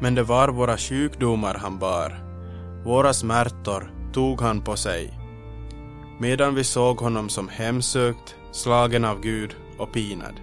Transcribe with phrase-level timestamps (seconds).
[0.00, 2.24] Men det var våra sjukdomar han bar.
[2.84, 5.18] Våra smärtor tog han på sig.
[6.20, 10.40] Medan vi såg honom som hemsökt, slagen av Gud och pinad.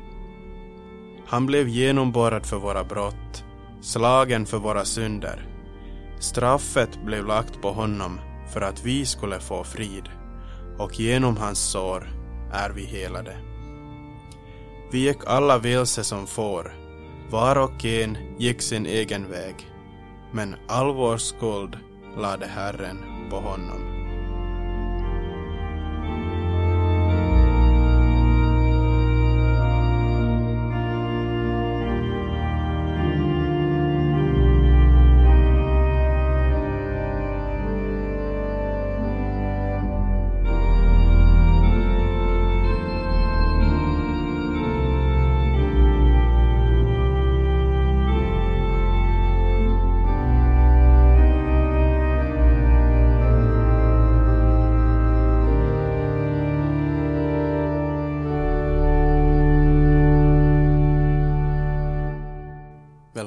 [1.27, 3.43] Han blev genomborrad för våra brott,
[3.81, 5.47] slagen för våra synder.
[6.19, 8.19] Straffet blev lagt på honom
[8.53, 10.09] för att vi skulle få frid,
[10.77, 12.09] och genom hans sår
[12.53, 13.37] är vi helade.
[14.91, 16.80] Vi gick alla vilse som får,
[17.31, 19.55] var och en gick sin egen väg,
[20.31, 21.77] men all vår skuld
[22.17, 22.97] lade Herren
[23.29, 23.80] på honom.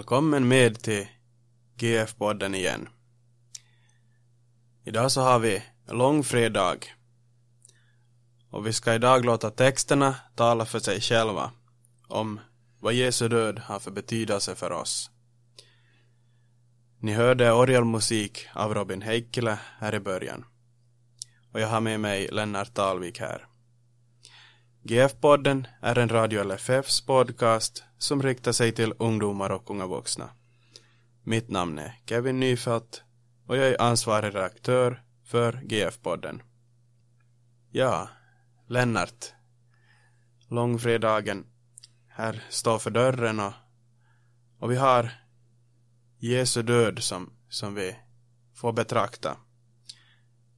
[0.04, 1.06] Välkommen med till
[1.76, 2.88] GF-podden igen.
[4.84, 6.94] Idag så har vi långfredag.
[8.50, 11.50] Och vi ska idag låta texterna tala för sig själva
[12.08, 12.40] om
[12.80, 15.10] vad Jesu död har för betydelse för oss.
[16.98, 20.44] Ni hörde orgelmusik av Robin Heikkilä här i början.
[21.52, 23.46] Och jag har med mig Lennart Talvik här.
[24.82, 30.30] GF-podden är en Radio LFFs podcast som riktar sig till ungdomar och unga vuxna.
[31.22, 33.02] Mitt namn är Kevin Nyfeldt
[33.46, 36.42] och jag är ansvarig redaktör för GF-podden.
[37.70, 38.08] Ja,
[38.66, 39.32] Lennart.
[40.48, 41.46] Långfredagen
[42.08, 43.52] här står för dörren och,
[44.58, 45.10] och vi har
[46.18, 47.96] Jesu död som, som vi
[48.54, 49.36] får betrakta.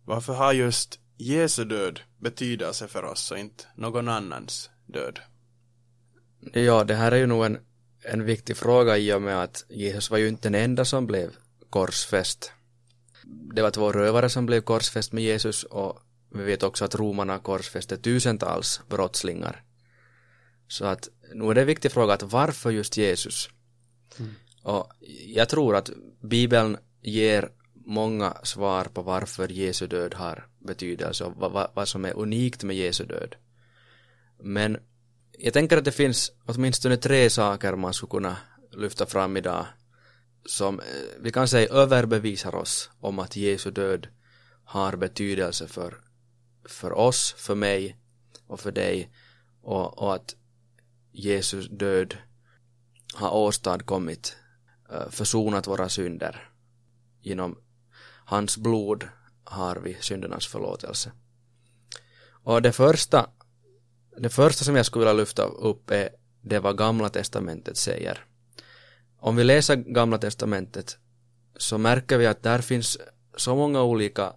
[0.05, 5.21] Varför har just Jesu död betydelse för oss och inte någon annans död?
[6.53, 7.59] Ja, det här är ju nog en,
[8.03, 11.31] en viktig fråga i och med att Jesus var ju inte den enda som blev
[11.71, 12.53] korsfäst.
[13.55, 16.01] Det var två rövare som blev korsfäst med Jesus och
[16.35, 19.63] vi vet också att romarna korsfäste tusentals brottslingar.
[20.69, 23.49] Så att nu är det en viktig fråga att varför just Jesus?
[24.19, 24.35] Mm.
[24.63, 24.91] Och
[25.27, 25.91] jag tror att
[26.23, 27.51] Bibeln ger
[27.87, 32.65] många svar på varför Jesu död har betydelse och vad, vad, vad som är unikt
[32.65, 33.37] med Jesu död.
[34.43, 34.79] Men
[35.39, 38.37] jag tänker att det finns åtminstone tre saker man skulle kunna
[38.73, 39.67] lyfta fram idag
[40.45, 40.87] som eh,
[41.21, 44.09] vi kan säga överbevisar oss om att Jesu död
[44.65, 46.01] har betydelse för,
[46.65, 47.97] för oss, för mig
[48.47, 49.13] och för dig
[49.63, 50.37] och, och att
[51.13, 52.17] Jesus död
[53.15, 54.37] har åstadkommit
[54.93, 56.51] eh, försonat våra synder.
[57.21, 57.59] Genom
[58.25, 59.09] hans blod
[59.45, 61.13] har vi syndernas förlåtelse.
[62.29, 63.31] Och det första
[64.19, 66.09] det första som jag skulle vilja lyfta upp är
[66.43, 68.25] det vad gamla testamentet säger.
[69.19, 70.99] Om vi läser gamla testamentet
[71.57, 72.99] så märker vi att där finns
[73.37, 74.33] så många olika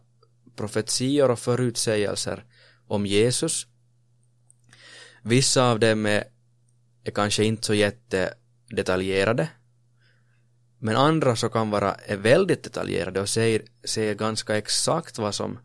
[0.56, 2.46] profetior och förutsägelser
[2.88, 3.68] om Jesus.
[5.22, 6.24] Vissa av dem är,
[7.04, 9.50] är kanske inte så jättedetaljerade
[10.80, 15.60] men andra så kan vara är väldigt detaljerade och säger, säger ganska exakt vad som,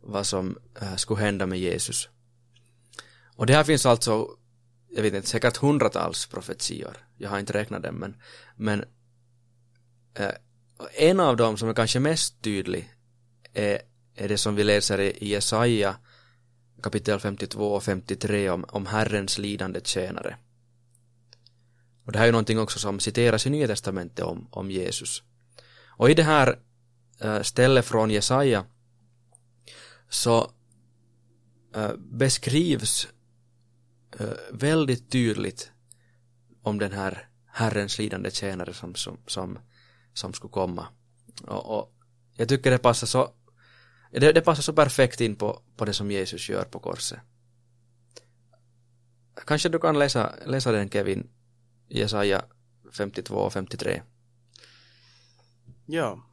[0.00, 2.08] vad som äh, skulle hända med Jesus.
[3.40, 4.28] Och det här finns alltså,
[4.88, 6.96] jag vet inte, säkert hundratals profetior.
[7.16, 8.16] Jag har inte räknat dem, men,
[8.56, 8.84] men
[10.14, 10.32] eh,
[10.92, 12.94] en av dem som är kanske mest tydlig
[13.52, 13.82] är,
[14.14, 15.96] är det som vi läser i Jesaja
[16.82, 20.36] kapitel 52 och 53 om, om Herrens lidande tjänare.
[22.04, 25.22] Och det här är ju någonting också som citeras i Nya Testamentet om, om Jesus.
[25.86, 26.58] Och i det här
[27.20, 28.64] äh, stället från Jesaja
[30.08, 30.50] så
[31.74, 33.08] äh, beskrivs
[34.18, 35.72] Eh, väldigt tydligt
[36.62, 39.58] om den här Herrens lidande tjänare som, som, som,
[40.12, 40.86] som skulle komma.
[41.42, 41.94] Och, och
[42.34, 43.34] jag tycker det passar så
[44.10, 47.18] det, det, passar så perfekt in på, på det som Jesus gör på korset.
[49.46, 51.30] Kanske du kan läsa, läsa den Kevin,
[51.88, 52.44] Jesaja
[52.92, 54.02] 52 och 53.
[55.86, 56.26] Ja.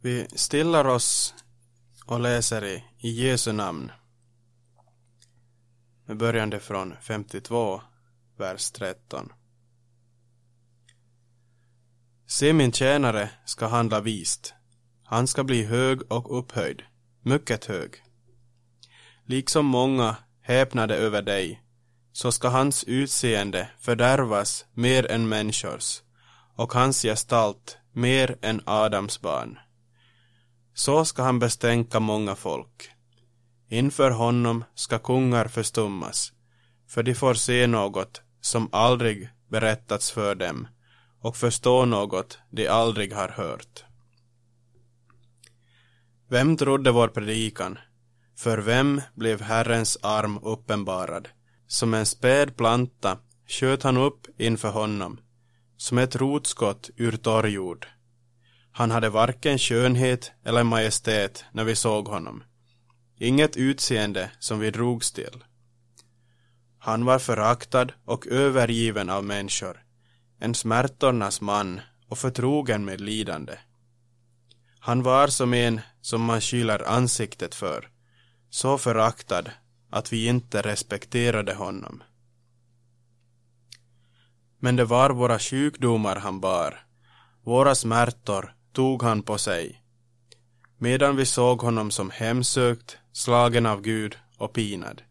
[0.00, 1.34] Vi stillar oss
[2.06, 3.92] och läser i, i Jesu namn
[6.08, 7.82] med börjande från 52,
[8.36, 9.32] vers 13.
[12.26, 14.54] Se min tjänare ska handla vist.
[15.04, 16.82] Han ska bli hög och upphöjd,
[17.22, 17.94] mycket hög.
[19.24, 21.62] Liksom många häpnade över dig,
[22.12, 26.02] så ska hans utseende fördärvas mer än människors,
[26.54, 29.58] och hans gestalt mer än Adams barn.
[30.74, 32.90] Så ska han bestänka många folk.
[33.68, 36.32] Inför honom ska kungar förstummas,
[36.88, 40.68] för de får se något som aldrig berättats för dem
[41.20, 43.84] och förstå något de aldrig har hört.
[46.28, 47.78] Vem trodde vår predikan?
[48.36, 51.28] För vem blev Herrens arm uppenbarad?
[51.66, 55.20] Som en späd planta sköt han upp inför honom,
[55.76, 57.86] som ett rotskott ur torr jord.
[58.72, 62.42] Han hade varken skönhet eller majestät när vi såg honom.
[63.18, 65.44] Inget utseende som vi drogs till.
[66.78, 69.84] Han var föraktad och övergiven av människor,
[70.38, 73.58] en smärtornas man och förtrogen med lidande.
[74.80, 77.88] Han var som en som man kylar ansiktet för,
[78.50, 79.50] så föraktad
[79.90, 82.02] att vi inte respekterade honom.
[84.58, 86.86] Men det var våra sjukdomar han bar,
[87.42, 89.82] våra smärtor tog han på sig,
[90.78, 95.02] medan vi såg honom som hemsökt, slagen av Gud och pinad.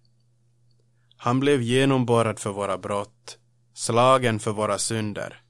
[1.18, 3.38] Han blev genomborrad för våra brott,
[3.74, 5.42] slagen för våra synder.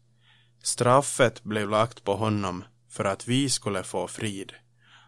[0.64, 4.54] Straffet blev lagt på honom för att vi skulle få frid,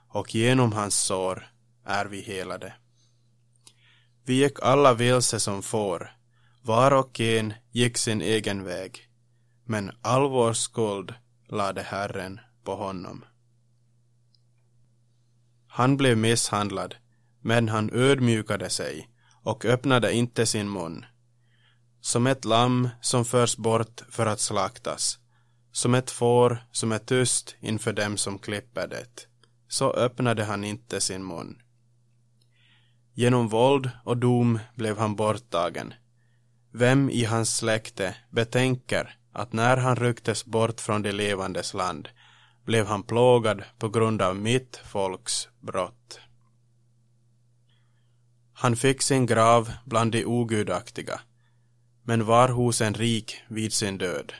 [0.07, 1.51] och genom hans sår
[1.85, 2.73] är vi helade.
[4.25, 6.11] Vi gick alla vilse som får,
[6.61, 9.09] var och en gick sin egen väg,
[9.63, 11.13] men all vår skuld
[11.47, 13.25] lade Herren på honom.
[15.67, 16.95] Han blev misshandlad,
[17.41, 19.09] men han ödmjukade sig
[19.43, 21.05] och öppnade inte sin mun.
[22.01, 25.19] Som ett lamm som förs bort för att slaktas,
[25.71, 29.27] som ett får som är tyst inför dem som klipper det,
[29.67, 31.61] så öppnade han inte sin mun.
[33.13, 35.93] Genom våld och dom blev han borttagen.
[36.71, 42.09] Vem i hans släkte betänker att när han rycktes bort från det levandes land
[42.65, 46.19] blev han plågad på grund av mitt folks brott.
[48.61, 51.21] Han fick sin grav bland de ogudaktiga,
[52.03, 54.33] men var hos en rik vid sin död.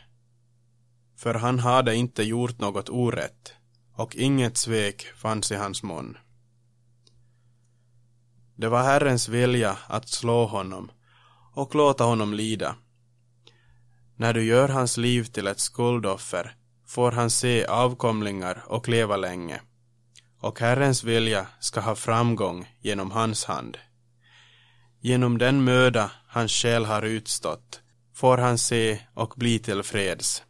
[1.18, 3.54] För han hade inte gjort något orätt,
[3.94, 6.18] och inget svek fanns i hans mun.
[8.56, 10.92] Det var Herrens vilja att slå honom
[11.54, 12.76] och låta honom lida.
[14.16, 16.56] När du gör hans liv till ett skuldoffer
[16.88, 19.62] får han se avkomlingar och leva länge.
[20.40, 23.78] Och Herrens vilja ska ha framgång genom hans hand.
[25.02, 27.82] Genom den möda hans själ har utstått
[28.14, 30.44] får han se och bli tillfreds.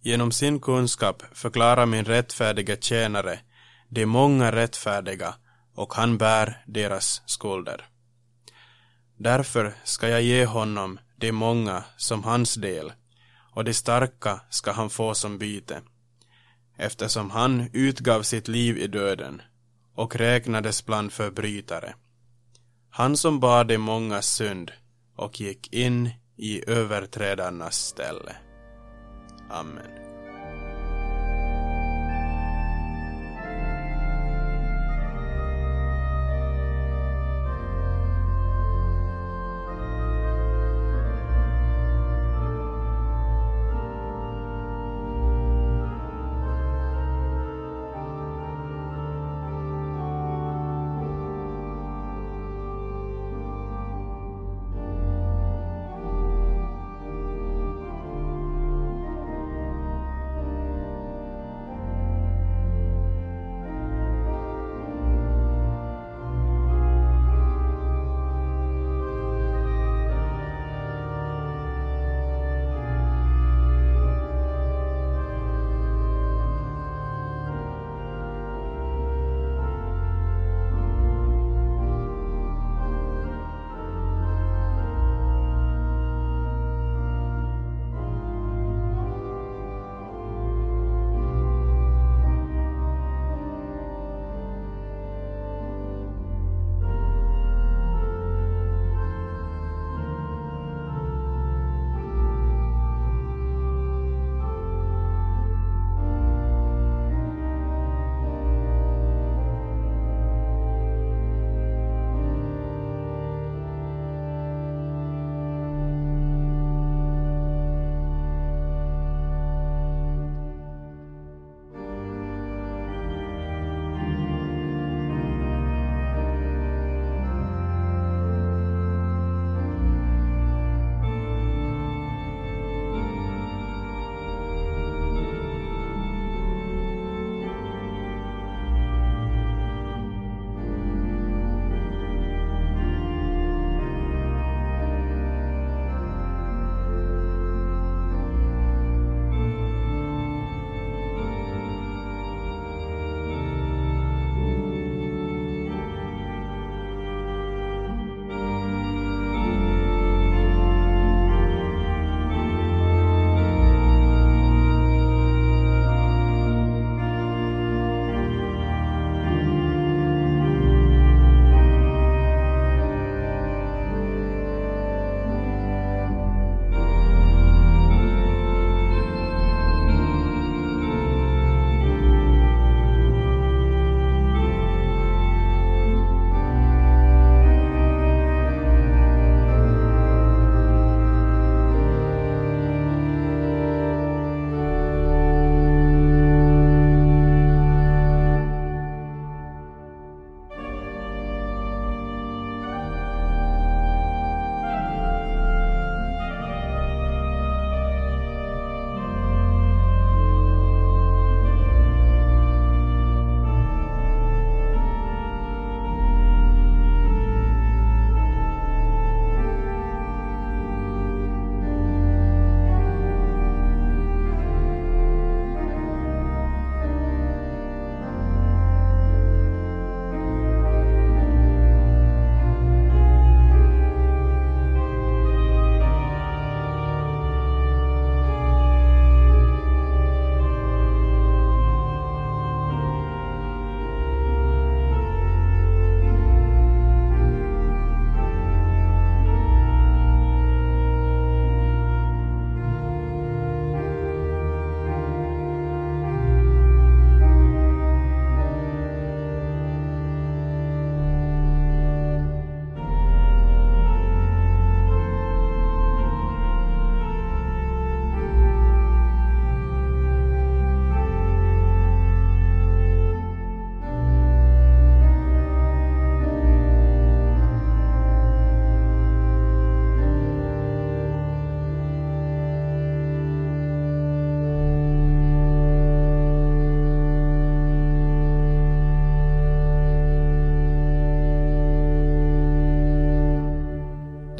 [0.00, 3.40] Genom sin kunskap förklarar min rättfärdige tjänare
[3.88, 5.34] de många rättfärdiga
[5.74, 7.88] och han bär deras skulder.
[9.16, 12.92] Därför ska jag ge honom de många som hans del
[13.54, 15.82] och de starka ska han få som byte
[16.76, 19.42] eftersom han utgav sitt liv i döden
[19.94, 21.94] och räknades bland förbrytare.
[22.90, 24.72] Han som bar de mångas synd
[25.16, 28.36] och gick in i överträdarnas ställe.
[29.50, 30.09] Amen.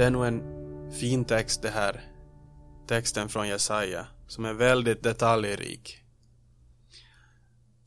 [0.01, 0.43] Det är nog en
[0.93, 2.01] fin text det här.
[2.87, 6.05] Texten från Jesaja, som är väldigt detaljrik.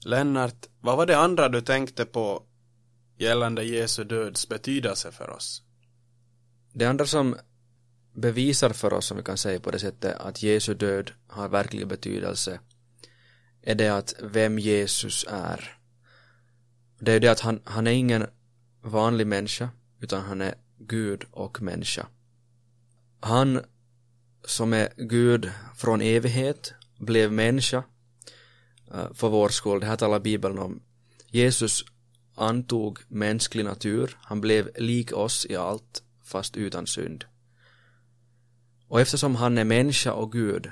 [0.06, 2.44] Lennart, vad var det andra du tänkte på
[3.18, 5.64] gällande Jesu döds betydelse för oss?
[6.74, 7.36] Det andra som
[8.16, 11.88] bevisar för oss, som vi kan säga på det sättet, att Jesu död har verklig
[11.88, 12.60] betydelse
[13.62, 15.78] är det att vem Jesus är.
[17.00, 18.26] Det är det att han, han är ingen
[18.82, 20.56] vanlig människa, utan han är
[20.88, 22.08] Gud och människa.
[23.20, 23.62] Han
[24.46, 27.84] som är Gud från evighet blev människa
[28.94, 29.80] eh, för vår skull.
[29.80, 30.82] Det här talar Bibeln om.
[31.28, 31.86] Jesus
[32.36, 34.18] antog mänsklig natur.
[34.22, 37.26] Han blev lik oss i allt, fast utan synd.
[38.88, 40.72] Och eftersom han är människa och Gud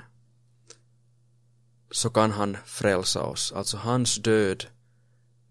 [1.90, 3.52] så kan han frälsa oss.
[3.52, 4.64] Alltså hans död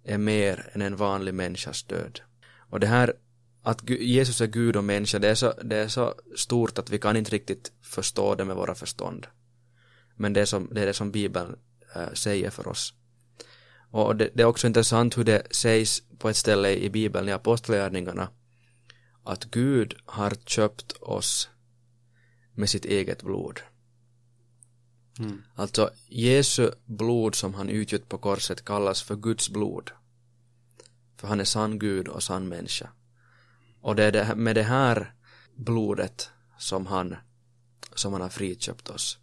[0.03, 2.19] är mer än en vanlig människas död.
[2.57, 3.13] Och det här
[3.61, 6.99] att Jesus är Gud och människa, det är, så, det är så stort att vi
[6.99, 9.27] kan inte riktigt förstå det med våra förstånd.
[10.15, 11.55] Men det är, som, det, är det som Bibeln
[11.95, 12.93] äh, säger för oss.
[13.91, 17.31] Och det, det, är också intressant hur det sägs på ett ställe i Bibeln, i
[17.31, 18.29] Apostlagärningarna,
[19.23, 21.49] att Gud har köpt oss
[22.53, 23.59] med sitt eget blod.
[25.19, 25.43] Mm.
[25.55, 29.91] Alltså Jesu blod som han utgjort på korset kallas för Guds blod.
[31.17, 32.89] För han är sann Gud och sann människa.
[33.81, 35.13] Och det är det, med det här
[35.55, 37.15] blodet som han,
[37.95, 39.17] som han har friköpt oss.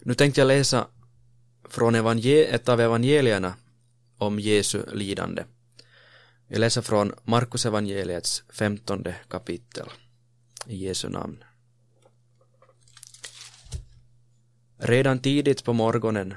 [0.00, 0.86] Nu tänkte jag läsa
[1.68, 3.54] från ett av evangelierna
[4.18, 5.44] om Jesu lidande.
[6.48, 9.88] Jag läser från Markus evangeliets femtonde kapitel
[10.66, 11.44] i Jesu namn.
[14.78, 16.34] Redan tidigt på morgonen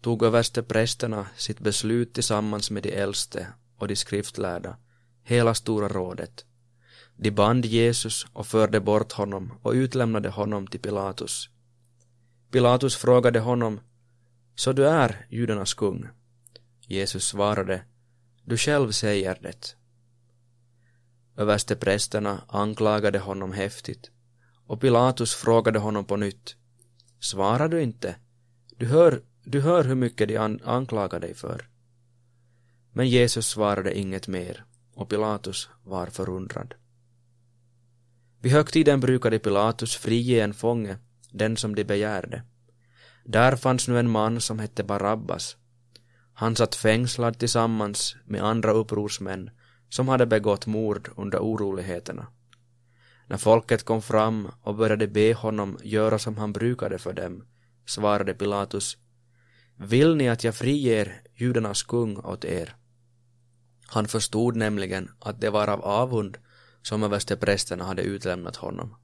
[0.00, 3.46] tog översteprästerna sitt beslut tillsammans med de äldste
[3.76, 4.76] och de skriftlärda,
[5.24, 6.44] hela Stora rådet.
[7.16, 11.48] De band Jesus och förde bort honom och utlämnade honom till Pilatus.
[12.50, 13.80] Pilatus frågade honom,
[14.54, 16.08] så du är judarnas kung?
[16.80, 17.82] Jesus svarade,
[18.44, 19.76] du själv säger det.
[21.36, 24.10] Översteprästerna anklagade honom häftigt
[24.66, 26.56] och Pilatus frågade honom på nytt,
[27.24, 28.16] Svarar du inte?
[28.76, 31.68] Du hör, du hör hur mycket de an anklagar dig för.
[32.92, 34.64] Men Jesus svarade inget mer
[34.94, 36.74] och Pilatus var förundrad.
[38.40, 40.98] Vid högtiden brukade Pilatus frige en fånge,
[41.30, 42.42] den som de begärde.
[43.24, 45.56] Där fanns nu en man som hette Barabbas.
[46.32, 49.50] Han satt fängslad tillsammans med andra upprorsmän
[49.88, 52.26] som hade begått mord under oroligheterna.
[53.26, 57.44] När folket kom fram och började be honom göra som han brukade för dem,
[57.86, 58.96] svarade Pilatus,
[59.76, 62.76] vill ni att jag friger judarnas kung åt er?
[63.94, 66.38] Han förstod nämligen att det var av avund
[66.82, 68.96] som översteprästerna hade utlämnat honom.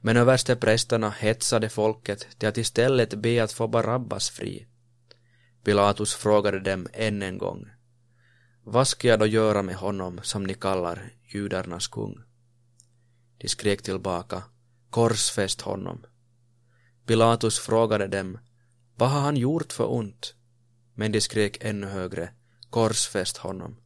[0.00, 4.66] Men översteprästerna hetsade folket till att istället be att få Barabbas fri.
[5.64, 7.66] Pilatus frågade dem än en gång.
[8.62, 12.22] Vad ska jag då göra med honom som ni kallar judarnas kung?
[13.38, 14.42] De skrek tillbaka,
[14.90, 16.04] korsfäst honom.
[17.06, 18.38] Pilatus frågade dem,
[18.96, 20.34] vad har han gjort för ont?
[20.94, 22.30] Men de skrek ännu högre,
[22.70, 23.76] korsfäst honom.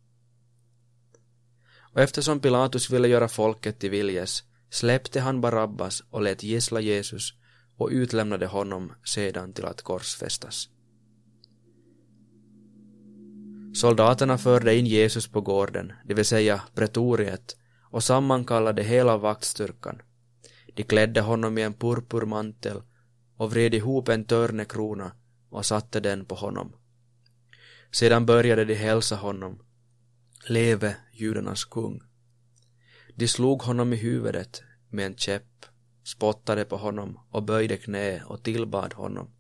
[1.93, 7.35] Och eftersom Pilatus ville göra folket till viljes släppte han Barabbas och lät gissla Jesus
[7.77, 10.69] och utlämnade honom sedan till att korsfästas.
[13.75, 17.57] Soldaterna förde in Jesus på gården, det vill säga pretoriet,
[17.91, 20.03] och sammankallade hela vaktstyrkan.
[20.75, 22.83] De klädde honom i en purpurmantel
[23.37, 25.13] och vred ihop en törnekrona
[25.51, 26.73] och satte den på honom.
[27.93, 29.63] Sedan började de hälsa honom.
[30.49, 32.03] Leve judarnas kung.
[33.15, 35.67] De slog honom i huvudet med en käpp,
[36.05, 39.31] spottade på honom och böjde knä och tillbad honom.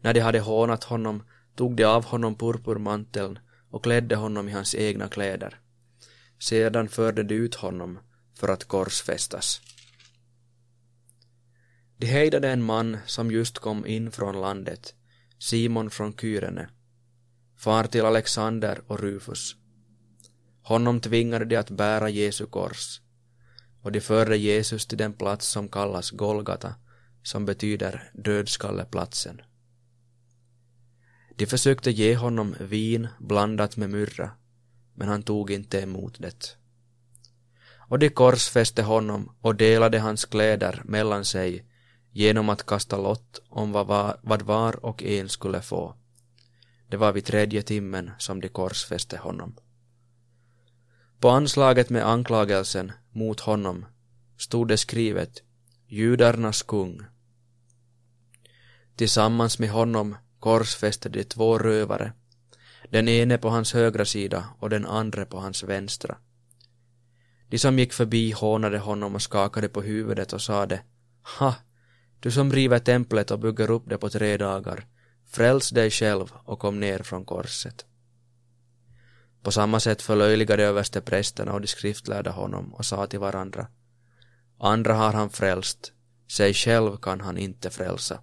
[0.00, 1.22] När de hade hånat honom
[1.54, 3.38] tog de av honom purpurmanteln
[3.70, 5.60] och klädde honom i hans egna kläder.
[6.38, 7.98] Sedan förde de ut honom
[8.34, 9.60] för att korsfästas.
[11.96, 14.94] De hejdade en man som just kom in från landet,
[15.38, 16.68] Simon från Kyrene,
[17.60, 19.56] far till Alexander och Rufus.
[20.62, 23.00] Honom tvingade de att bära Jesu kors,
[23.82, 26.74] och de förde Jesus till den plats som kallas Golgata,
[27.22, 29.40] som betyder dödskalleplatsen.
[31.36, 34.30] De försökte ge honom vin blandat med myrra,
[34.94, 36.56] men han tog inte emot det.
[37.88, 41.66] Och de korsfäste honom och delade hans kläder mellan sig
[42.12, 45.99] genom att kasta lott om vad var, vad var och en skulle få.
[46.90, 49.54] Det var vid tredje timmen som de korsfäste honom.
[51.20, 53.86] På anslaget med anklagelsen mot honom
[54.36, 55.42] stod det skrivet
[55.86, 57.02] Judarnas kung.
[58.96, 62.12] Tillsammans med honom korsfäste de två rövare,
[62.90, 66.16] den ene på hans högra sida och den andra på hans vänstra.
[67.48, 70.82] De som gick förbi hånade honom och skakade på huvudet och sade
[71.38, 71.54] Ha,
[72.20, 74.86] du som river templet och bygger upp det på tre dagar,
[75.30, 77.84] fräls dig själv och kom ner från korset.
[79.42, 83.66] På samma sätt förlöjligade översteprästerna och de skriftlärda honom och sa till varandra
[84.58, 85.92] Andra har han frälst,
[86.28, 88.20] sig själv kan han inte frälsa.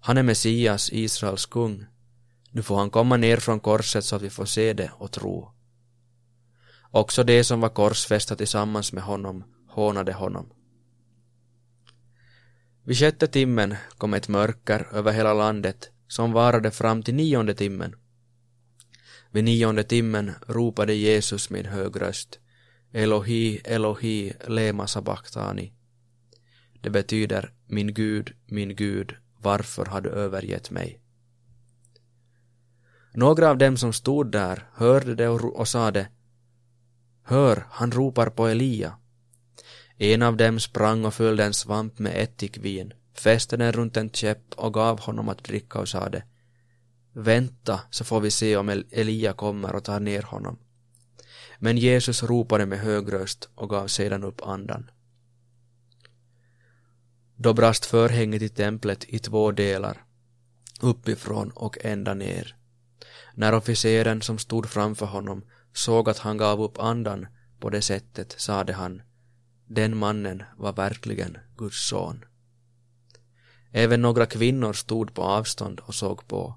[0.00, 1.86] Han är Messias, Israels kung.
[2.50, 5.50] Nu får han komma ner från korset så att vi får se det och tro.
[6.90, 10.52] Också de som var korsfästa tillsammans med honom hånade honom.
[12.84, 17.94] Vid sjätte timmen kom ett mörker över hela landet som varade fram till nionde timmen.
[19.30, 22.38] Vid nionde timmen ropade Jesus med hög röst
[22.92, 25.72] Elohi, Elohi, lema sabachthani.
[26.80, 31.00] Det betyder Min Gud, min Gud, varför har du övergett mig?
[33.14, 36.08] Några av dem som stod där hörde det och, och sade
[37.22, 38.98] Hör, han ropar på Elia.
[40.04, 44.54] En av dem sprang och fyllde en svamp med ättikvin, fäste den runt en käpp
[44.56, 46.22] och gav honom att dricka och sade
[47.12, 50.58] Vänta så får vi se om Elia kommer och tar ner honom.
[51.58, 54.90] Men Jesus ropade med hög röst och gav sedan upp andan.
[57.36, 60.04] Då brast förhänget i templet i två delar,
[60.80, 62.56] uppifrån och ända ner.
[63.34, 67.26] När officeren som stod framför honom såg att han gav upp andan
[67.60, 69.02] på det sättet sade han
[69.66, 72.24] den mannen var verkligen Guds son.
[73.70, 76.54] Även några kvinnor stod på avstånd och såg på.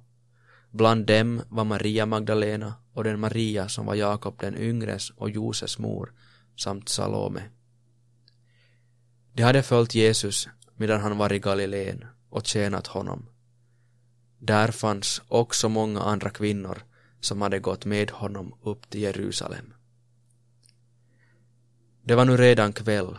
[0.72, 5.80] Bland dem var Maria Magdalena och den Maria som var Jakob den yngres och Joses
[5.80, 6.13] mor
[6.56, 7.43] samt Salome.
[9.34, 13.30] De hade följt Jesus medan han var i Galileen och tjänat honom.
[14.39, 16.78] Där fanns också många andra kvinnor
[17.20, 19.74] som hade gått med honom upp till Jerusalem.
[22.08, 23.17] Det var nu redan kväll.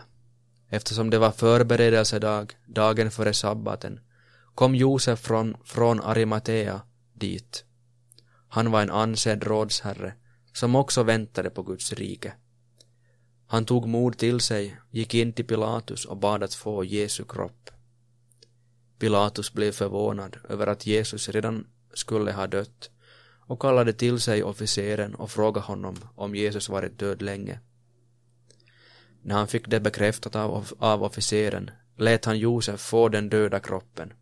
[0.69, 4.01] Eftersom det var förberedelsedag, dagen före sabbaten,
[4.55, 6.81] kom Josef från, från Arimatea
[7.15, 7.65] dit.
[8.49, 10.15] Han var en ansedd rådsherre
[10.53, 12.33] som också väntade på Guds rike.
[13.47, 17.71] Han tog mod till sig, gick in till Pilatus och bad att få Jesu kropp.
[18.99, 22.91] Pilatus blev förvånad över att Jesus redan skulle ha dött
[23.47, 27.61] och kallade till sig officeren och frågade honom om Jesus varit död länge.
[29.23, 34.13] När han fick det bekräftat av, av officeren lät han Josef få den döda kroppen.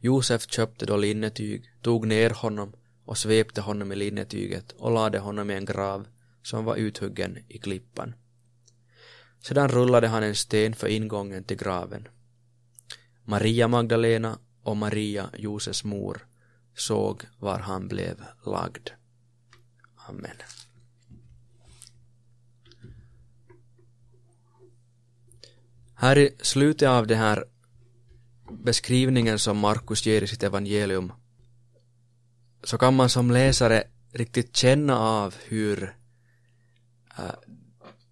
[0.00, 2.72] Josef köpte då linnetyg, tog ner honom
[3.04, 6.06] och svepte honom i linnetyget och lade honom i en grav
[6.42, 8.14] som var uthuggen i klippan.
[9.40, 12.08] Sedan rullade han en sten för ingången till graven.
[13.24, 16.26] Maria Magdalena och Maria, Josefs mor,
[16.74, 18.90] såg var han blev lagd.
[20.08, 20.36] Amen.
[26.00, 27.44] Här i slutet av den här
[28.50, 31.12] beskrivningen som Markus ger i sitt evangelium
[32.64, 35.82] så kan man som läsare riktigt känna av hur
[37.18, 37.34] uh,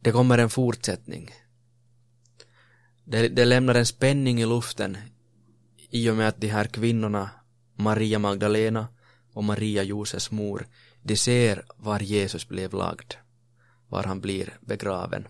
[0.01, 1.31] det kommer en fortsättning.
[3.05, 4.97] Det, det lämnar en spänning i luften
[5.91, 7.31] i och med att de här kvinnorna,
[7.75, 8.89] Maria Magdalena
[9.33, 10.67] och Maria Josefs mor,
[11.03, 13.15] de ser var Jesus blev lagd,
[13.89, 15.27] var han blir begraven.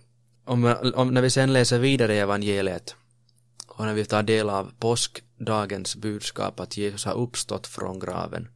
[0.48, 2.96] Om, om, när vi sen läser vidare i evangeliet
[3.66, 8.48] och när vi tar del av påskdagens budskap att Jesus har uppstått från graven,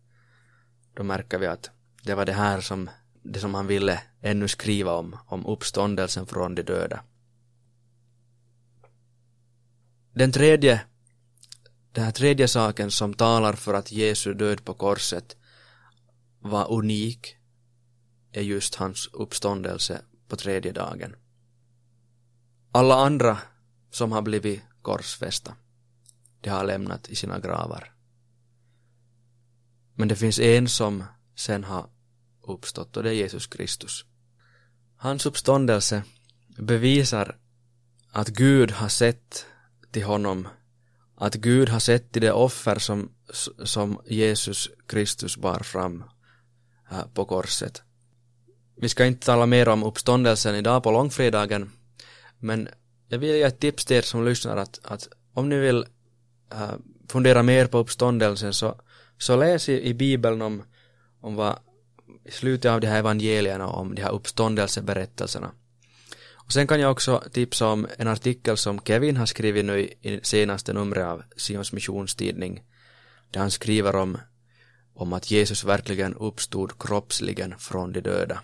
[0.94, 1.70] då märker vi att
[2.02, 2.90] det var det här som,
[3.22, 7.00] det som han ville ännu skriva om, om uppståndelsen från de döda.
[10.12, 10.82] Den tredje,
[11.92, 15.36] den här tredje saken som talar för att Jesu död på korset
[16.40, 17.36] var unik
[18.32, 21.16] är just hans uppståndelse på tredje dagen.
[22.72, 23.38] Alla andra
[23.90, 25.54] som har blivit korsfästa,
[26.40, 27.92] de har lämnat i sina gravar.
[29.94, 31.04] Men det finns en som
[31.36, 31.86] sen har
[32.42, 34.04] uppstått och det är Jesus Kristus.
[34.96, 36.02] Hans uppståndelse
[36.58, 37.36] bevisar
[38.12, 39.46] att Gud har sett
[39.90, 40.48] till honom,
[41.16, 43.10] att Gud har sett till det offer som,
[43.64, 46.04] som Jesus Kristus bar fram
[46.90, 47.82] eh, på korset.
[48.76, 51.70] Vi ska inte tala mer om uppståndelsen idag på långfredagen,
[52.40, 52.68] men
[53.08, 55.86] jag vill ge ett tips till er som lyssnar att, att om ni vill
[56.52, 56.72] äh,
[57.08, 58.80] fundera mer på uppståndelsen så,
[59.18, 60.62] så läs i, i bibeln om,
[61.20, 61.58] om vad
[62.24, 65.52] i slutet av de här evangelierna om de här uppståndelseberättelserna.
[66.50, 70.20] Och sen kan jag också tipsa om en artikel som Kevin har skrivit nu i
[70.22, 72.62] senaste numret av Sions missionstidning
[73.30, 74.18] där han skriver om,
[74.94, 78.40] om att Jesus verkligen uppstod kroppsligen från de döda.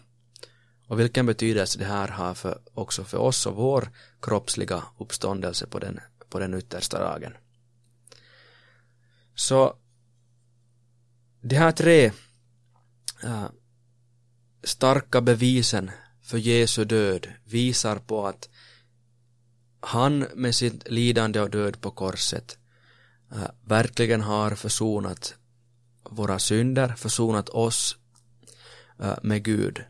[0.87, 3.91] Och vilken betydelse det här har för, också för oss och vår
[4.23, 7.33] kroppsliga uppståndelse på den, på den yttersta dagen.
[9.35, 9.77] Så
[11.41, 12.13] de här tre
[13.23, 13.47] äh,
[14.63, 15.91] starka bevisen
[16.23, 18.49] för Jesu död visar på att
[19.81, 22.59] han med sitt lidande och död på korset
[23.33, 25.35] äh, verkligen har försonat
[26.11, 27.97] våra synder, försonat oss
[29.01, 29.85] äh, med Gud.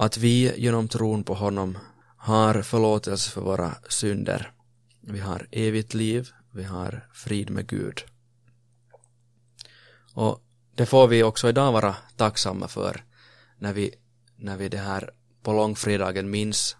[0.00, 1.78] Att vi genom tron på honom
[2.16, 4.52] har förlåtelse för våra synder.
[5.00, 8.04] Vi har evigt liv, vi har frid med Gud.
[10.14, 10.42] Och
[10.74, 13.04] det får vi också idag vara tacksamma för
[13.58, 13.94] när vi,
[14.36, 15.10] när vi det här
[15.42, 16.76] på långfredagen minns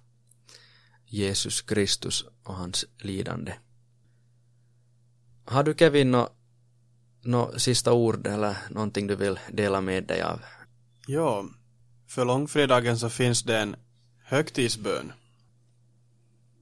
[1.06, 3.54] Jesus Kristus och hans lidande.
[5.44, 6.32] Har du Kevin något
[7.22, 10.40] no sista ord eller någonting du vill dela med dig av?
[11.06, 11.44] Ja,
[12.10, 13.76] för långfredagen så finns det en
[14.24, 15.12] högtidsbön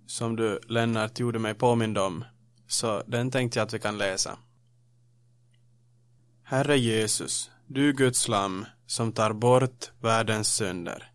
[0.06, 2.24] som du Lennart gjorde mig påmind om,
[2.66, 4.38] så den tänkte jag att vi kan läsa.
[6.42, 11.12] Herre Jesus, du Guds lam som tar bort världens synder.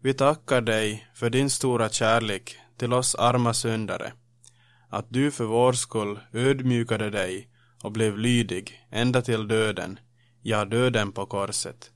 [0.00, 4.12] Vi tackar dig för din stora kärlek till oss arma syndare,
[4.88, 7.48] att du för vår skull ödmjukade dig
[7.82, 9.98] och blev lydig ända till döden,
[10.42, 11.91] ja döden på korset.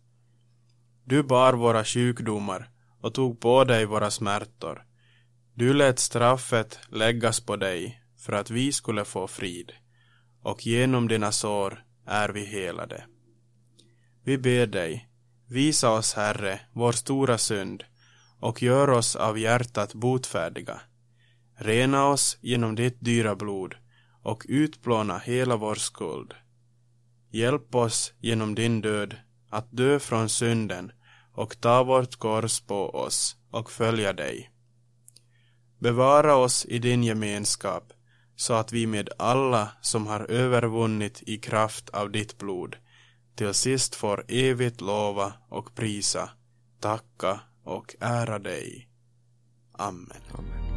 [1.09, 4.85] Du bar våra sjukdomar och tog på dig våra smärtor.
[5.55, 9.73] Du lät straffet läggas på dig för att vi skulle få frid,
[10.43, 13.05] och genom dina sår är vi helade.
[14.25, 15.09] Vi ber dig,
[15.49, 17.85] visa oss, Herre, vår stora synd
[18.41, 20.81] och gör oss av hjärtat botfärdiga.
[21.57, 23.75] Rena oss genom ditt dyra blod
[24.23, 26.35] och utplåna hela vår skuld.
[27.31, 29.17] Hjälp oss genom din död
[29.51, 30.93] att dö från synden
[31.37, 34.51] och ta vårt kors på oss och följa dig.
[35.79, 37.93] Bevara oss i din gemenskap
[38.37, 42.77] så att vi med alla som har övervunnit i kraft av ditt blod
[43.35, 46.31] till sist får evigt lova och prisa,
[46.81, 48.89] tacka och ära dig.
[49.73, 50.23] Amen.
[50.33, 50.76] Amen.